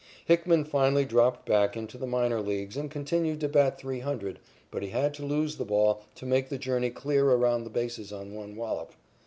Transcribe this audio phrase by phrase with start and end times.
[0.25, 4.39] Hickman finally dropped back into the minor leagues and continued to bat three hundred,
[4.71, 8.11] but he had to lose the ball to make the journey clear around the bases
[8.11, 8.93] on one wallop.